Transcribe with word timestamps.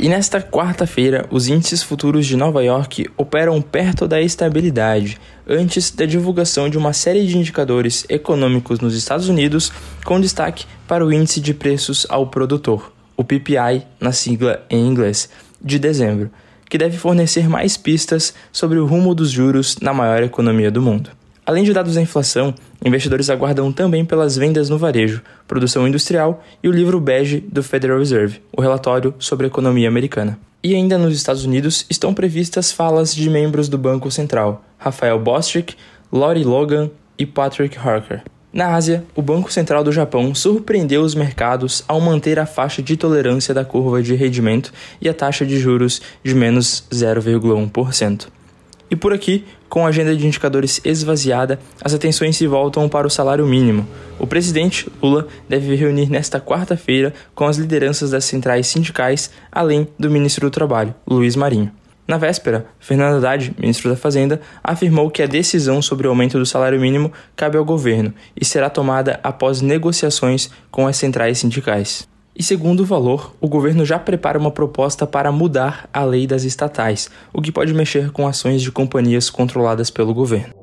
E 0.00 0.08
nesta 0.08 0.40
quarta-feira, 0.40 1.26
os 1.28 1.48
índices 1.48 1.82
futuros 1.82 2.24
de 2.24 2.36
Nova 2.36 2.62
York 2.62 3.10
operam 3.16 3.60
perto 3.60 4.06
da 4.06 4.22
estabilidade, 4.22 5.18
antes 5.44 5.90
da 5.90 6.06
divulgação 6.06 6.70
de 6.70 6.78
uma 6.78 6.92
série 6.92 7.26
de 7.26 7.36
indicadores 7.36 8.06
econômicos 8.08 8.78
nos 8.78 8.94
Estados 8.94 9.28
Unidos, 9.28 9.72
com 10.04 10.20
destaque 10.20 10.66
para 10.86 11.04
o 11.04 11.12
índice 11.12 11.40
de 11.40 11.52
preços 11.52 12.06
ao 12.08 12.28
produtor, 12.28 12.92
o 13.16 13.24
PPI, 13.24 13.82
na 13.98 14.12
sigla 14.12 14.64
em 14.70 14.86
inglês, 14.86 15.28
de 15.60 15.80
dezembro, 15.80 16.30
que 16.70 16.78
deve 16.78 16.96
fornecer 16.96 17.48
mais 17.48 17.76
pistas 17.76 18.32
sobre 18.52 18.78
o 18.78 18.86
rumo 18.86 19.16
dos 19.16 19.32
juros 19.32 19.78
na 19.82 19.92
maior 19.92 20.22
economia 20.22 20.70
do 20.70 20.80
mundo. 20.80 21.17
Além 21.48 21.64
de 21.64 21.72
dados 21.72 21.94
da 21.94 22.02
inflação, 22.02 22.54
investidores 22.84 23.30
aguardam 23.30 23.72
também 23.72 24.04
pelas 24.04 24.36
vendas 24.36 24.68
no 24.68 24.76
varejo, 24.76 25.22
produção 25.46 25.88
industrial 25.88 26.44
e 26.62 26.68
o 26.68 26.70
livro 26.70 27.00
bege 27.00 27.40
do 27.40 27.62
Federal 27.62 27.98
Reserve, 27.98 28.42
o 28.54 28.60
relatório 28.60 29.14
sobre 29.18 29.46
a 29.46 29.48
economia 29.48 29.88
americana. 29.88 30.38
E 30.62 30.74
ainda 30.74 30.98
nos 30.98 31.16
Estados 31.16 31.46
Unidos 31.46 31.86
estão 31.88 32.12
previstas 32.12 32.70
falas 32.70 33.14
de 33.14 33.30
membros 33.30 33.66
do 33.66 33.78
Banco 33.78 34.10
Central, 34.10 34.62
Rafael 34.76 35.18
Bostwick, 35.18 35.74
Lori 36.12 36.44
Logan 36.44 36.90
e 37.16 37.24
Patrick 37.24 37.78
Harker. 37.78 38.24
Na 38.52 38.74
Ásia, 38.74 39.02
o 39.16 39.22
Banco 39.22 39.50
Central 39.50 39.82
do 39.82 39.90
Japão 39.90 40.34
surpreendeu 40.34 41.00
os 41.00 41.14
mercados 41.14 41.82
ao 41.88 41.98
manter 41.98 42.38
a 42.38 42.44
faixa 42.44 42.82
de 42.82 42.94
tolerância 42.94 43.54
da 43.54 43.64
curva 43.64 44.02
de 44.02 44.14
rendimento 44.14 44.70
e 45.00 45.08
a 45.08 45.14
taxa 45.14 45.46
de 45.46 45.58
juros 45.58 46.02
de 46.22 46.34
menos 46.34 46.84
0,1%. 46.92 48.28
E 48.90 48.96
por 48.96 49.12
aqui, 49.12 49.44
com 49.68 49.84
a 49.84 49.88
agenda 49.88 50.16
de 50.16 50.26
indicadores 50.26 50.80
esvaziada, 50.84 51.58
as 51.82 51.92
atenções 51.92 52.36
se 52.36 52.46
voltam 52.46 52.88
para 52.88 53.06
o 53.06 53.10
salário 53.10 53.46
mínimo. 53.46 53.86
O 54.18 54.26
presidente 54.26 54.90
Lula 55.02 55.28
deve 55.48 55.74
reunir 55.74 56.08
nesta 56.08 56.40
quarta-feira 56.40 57.12
com 57.34 57.46
as 57.46 57.58
lideranças 57.58 58.10
das 58.10 58.24
centrais 58.24 58.66
sindicais, 58.66 59.30
além 59.52 59.86
do 59.98 60.10
ministro 60.10 60.48
do 60.48 60.52
Trabalho, 60.52 60.94
Luiz 61.06 61.36
Marinho. 61.36 61.70
Na 62.08 62.16
véspera, 62.16 62.64
Fernando 62.80 63.18
Haddad, 63.18 63.54
ministro 63.58 63.90
da 63.90 63.96
Fazenda, 63.96 64.40
afirmou 64.64 65.10
que 65.10 65.22
a 65.22 65.26
decisão 65.26 65.82
sobre 65.82 66.06
o 66.06 66.10
aumento 66.10 66.38
do 66.38 66.46
salário 66.46 66.80
mínimo 66.80 67.12
cabe 67.36 67.58
ao 67.58 67.64
governo 67.66 68.14
e 68.34 68.46
será 68.46 68.70
tomada 68.70 69.20
após 69.22 69.60
negociações 69.60 70.50
com 70.70 70.86
as 70.86 70.96
centrais 70.96 71.36
sindicais. 71.36 72.08
E 72.38 72.42
segundo 72.44 72.80
o 72.80 72.86
valor, 72.86 73.34
o 73.40 73.48
governo 73.48 73.84
já 73.84 73.98
prepara 73.98 74.38
uma 74.38 74.52
proposta 74.52 75.04
para 75.04 75.32
mudar 75.32 75.90
a 75.92 76.04
lei 76.04 76.24
das 76.24 76.44
estatais, 76.44 77.10
o 77.32 77.42
que 77.42 77.50
pode 77.50 77.74
mexer 77.74 78.12
com 78.12 78.28
ações 78.28 78.62
de 78.62 78.70
companhias 78.70 79.28
controladas 79.28 79.90
pelo 79.90 80.14
governo. 80.14 80.54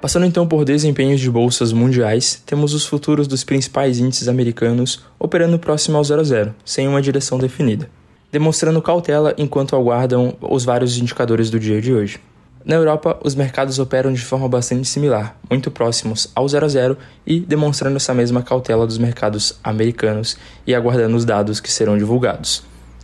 Passando 0.00 0.24
então 0.24 0.48
por 0.48 0.64
desempenhos 0.64 1.20
de 1.20 1.30
bolsas 1.30 1.74
mundiais, 1.74 2.42
temos 2.46 2.72
os 2.72 2.86
futuros 2.86 3.28
dos 3.28 3.44
principais 3.44 3.98
índices 3.98 4.28
americanos 4.28 5.02
operando 5.18 5.58
próximo 5.58 5.98
ao 5.98 6.04
0 6.04 6.22
a 6.22 6.24
0, 6.24 6.54
sem 6.64 6.88
uma 6.88 7.02
direção 7.02 7.36
definida, 7.36 7.90
demonstrando 8.32 8.80
cautela 8.80 9.34
enquanto 9.36 9.76
aguardam 9.76 10.34
os 10.40 10.64
vários 10.64 10.96
indicadores 10.96 11.50
do 11.50 11.60
dia 11.60 11.82
de 11.82 11.92
hoje. 11.92 12.18
Na 12.64 12.74
Europa, 12.74 13.18
os 13.24 13.34
mercados 13.34 13.78
operam 13.78 14.12
de 14.12 14.20
forma 14.20 14.48
bastante 14.48 14.86
similar, 14.88 15.36
muito 15.48 15.70
próximos 15.70 16.30
ao 16.34 16.48
0 16.48 16.66
a 16.66 16.68
0 16.68 16.98
e 17.26 17.40
demonstrando 17.40 17.96
essa 17.96 18.12
mesma 18.12 18.42
cautela 18.42 18.86
dos 18.86 18.98
mercados 18.98 19.58
americanos 19.62 20.36
e 20.66 20.74
aguardando 20.74 21.16
os 21.16 21.24
dados 21.24 21.60
que 21.60 21.70
serão 21.70 21.96
divulgados. 21.96 22.62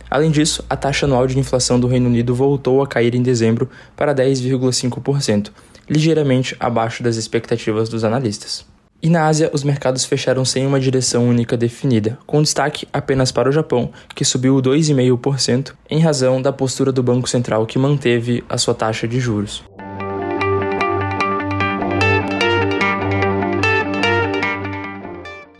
Além 0.09 0.29
disso, 0.29 0.63
a 0.69 0.75
taxa 0.75 1.05
anual 1.05 1.25
de 1.25 1.39
inflação 1.39 1.79
do 1.79 1.87
Reino 1.87 2.07
Unido 2.07 2.35
voltou 2.35 2.81
a 2.83 2.87
cair 2.87 3.15
em 3.15 3.23
dezembro 3.23 3.69
para 3.95 4.13
10,5%, 4.13 5.49
ligeiramente 5.89 6.55
abaixo 6.59 7.01
das 7.01 7.15
expectativas 7.15 7.89
dos 7.89 8.03
analistas. 8.03 8.65
E 9.01 9.09
na 9.09 9.27
Ásia, 9.27 9.51
os 9.53 9.63
mercados 9.63 10.05
fecharam 10.05 10.43
sem 10.43 10.65
uma 10.65 10.79
direção 10.79 11.27
única 11.27 11.55
definida, 11.55 12.17
com 12.25 12.41
destaque 12.41 12.87
apenas 12.91 13.31
para 13.31 13.49
o 13.49 13.51
Japão, 13.51 13.91
que 14.15 14.25
subiu 14.25 14.55
2,5% 14.57 15.73
em 15.89 15.99
razão 15.99 16.41
da 16.41 16.51
postura 16.51 16.91
do 16.91 17.03
Banco 17.03 17.29
Central 17.29 17.65
que 17.65 17.77
manteve 17.77 18.43
a 18.49 18.57
sua 18.57 18.73
taxa 18.73 19.07
de 19.07 19.19
juros. 19.19 19.63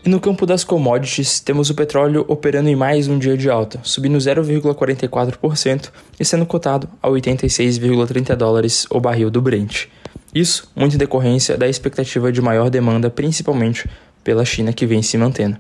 E 0.06 0.10
no 0.10 0.20
campo 0.20 0.46
das 0.46 0.64
commodities, 0.64 1.40
temos 1.40 1.72
o 1.72 1.74
petróleo 1.74 2.24
operando 2.28 2.70
em 2.70 2.76
mais 2.76 3.08
um 3.08 3.18
dia 3.18 3.36
de 3.36 3.50
alta, 3.50 3.80
subindo 3.82 4.20
0,44% 4.20 5.90
e 6.20 6.24
sendo 6.24 6.46
cotado 6.46 6.88
a 7.02 7.10
86,30 7.10 8.36
dólares 8.36 8.86
o 8.92 9.00
barril 9.00 9.32
do 9.32 9.42
Brent. 9.42 9.88
Isso 10.36 10.70
muito 10.76 10.96
em 10.96 10.98
decorrência 10.98 11.58
da 11.58 11.66
expectativa 11.66 12.30
de 12.30 12.42
maior 12.42 12.70
demanda, 12.70 13.10
principalmente 13.10 13.90
pela 14.22 14.44
China, 14.44 14.74
que 14.74 14.86
vem 14.86 15.02
se 15.02 15.18
mantendo. 15.18 15.56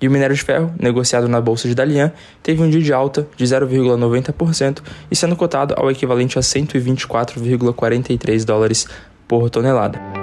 E 0.00 0.06
o 0.06 0.10
minério 0.10 0.36
de 0.36 0.42
ferro, 0.42 0.72
negociado 0.80 1.28
na 1.28 1.40
bolsa 1.40 1.66
de 1.68 1.74
Dalian, 1.74 2.12
teve 2.42 2.62
um 2.62 2.70
dia 2.70 2.80
de 2.80 2.92
alta 2.92 3.26
de 3.36 3.44
0,90% 3.44 4.82
e 5.10 5.16
sendo 5.16 5.34
cotado 5.34 5.74
ao 5.76 5.90
equivalente 5.90 6.38
a 6.38 6.42
124,43 6.42 8.44
dólares 8.44 8.86
por 9.26 9.50
tonelada. 9.50 10.19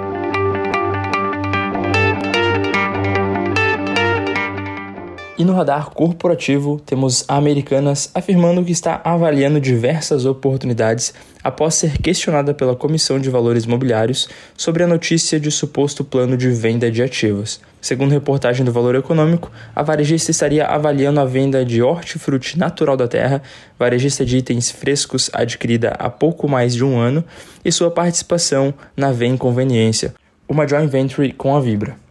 E 5.38 5.44
no 5.44 5.52
radar 5.52 5.90
corporativo, 5.90 6.82
temos 6.84 7.24
a 7.28 7.36
Americanas 7.36 8.10
afirmando 8.12 8.64
que 8.64 8.72
está 8.72 9.00
avaliando 9.04 9.60
diversas 9.60 10.26
oportunidades 10.26 11.14
após 11.44 11.76
ser 11.76 11.96
questionada 11.98 12.52
pela 12.52 12.74
Comissão 12.74 13.20
de 13.20 13.30
Valores 13.30 13.64
Mobiliários 13.64 14.28
sobre 14.56 14.82
a 14.82 14.86
notícia 14.88 15.38
de 15.38 15.48
suposto 15.52 16.02
plano 16.02 16.36
de 16.36 16.50
venda 16.50 16.90
de 16.90 17.04
ativos. 17.04 17.60
Segundo 17.80 18.10
reportagem 18.10 18.64
do 18.64 18.72
Valor 18.72 18.96
Econômico, 18.96 19.48
a 19.76 19.80
varejista 19.80 20.32
estaria 20.32 20.66
avaliando 20.66 21.20
a 21.20 21.24
venda 21.24 21.64
de 21.64 21.80
hortifruti 21.80 22.58
natural 22.58 22.96
da 22.96 23.06
terra, 23.06 23.40
varejista 23.78 24.26
de 24.26 24.38
itens 24.38 24.72
frescos 24.72 25.30
adquirida 25.32 25.90
há 26.00 26.10
pouco 26.10 26.48
mais 26.48 26.74
de 26.74 26.84
um 26.84 26.98
ano, 26.98 27.22
e 27.64 27.70
sua 27.70 27.92
participação 27.92 28.74
na 28.96 29.12
Vem 29.12 29.36
Conveniência, 29.36 30.14
uma 30.48 30.66
joint 30.66 30.90
venture 30.90 31.32
com 31.32 31.54
a 31.54 31.60
Vibra. 31.60 32.07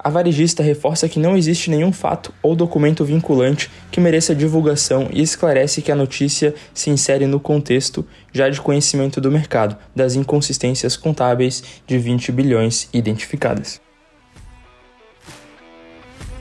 A 0.00 0.10
varejista 0.10 0.62
reforça 0.62 1.08
que 1.08 1.18
não 1.18 1.36
existe 1.36 1.70
nenhum 1.70 1.92
fato 1.92 2.32
ou 2.40 2.54
documento 2.54 3.04
vinculante 3.04 3.68
que 3.90 4.00
mereça 4.00 4.32
divulgação 4.32 5.08
e 5.12 5.20
esclarece 5.20 5.82
que 5.82 5.90
a 5.90 5.96
notícia 5.96 6.54
se 6.72 6.88
insere 6.88 7.26
no 7.26 7.40
contexto 7.40 8.06
já 8.32 8.48
de 8.48 8.60
conhecimento 8.60 9.20
do 9.20 9.30
mercado 9.30 9.76
das 9.96 10.14
inconsistências 10.14 10.96
contábeis 10.96 11.64
de 11.84 11.98
20 11.98 12.30
bilhões 12.30 12.88
identificadas. 12.92 13.80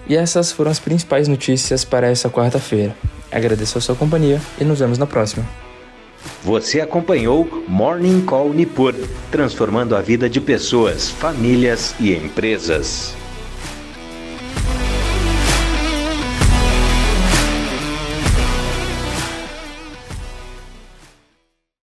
E 0.07 0.15
essas 0.15 0.51
foram 0.51 0.69
as 0.69 0.79
principais 0.79 1.27
notícias 1.27 1.83
para 1.83 2.07
essa 2.07 2.29
quarta-feira. 2.29 2.95
Agradeço 3.31 3.79
a 3.79 3.81
sua 3.81 3.95
companhia 3.95 4.39
e 4.61 4.63
nos 4.63 4.79
vemos 4.79 4.99
na 4.99 5.07
próxima. 5.07 5.45
Você 6.43 6.79
acompanhou 6.79 7.65
Morning 7.67 8.21
Call 8.21 8.53
Nipur, 8.53 8.93
transformando 9.31 9.95
a 9.95 10.01
vida 10.01 10.29
de 10.29 10.39
pessoas, 10.39 11.09
famílias 11.09 11.95
e 11.99 12.13
empresas. 12.13 13.15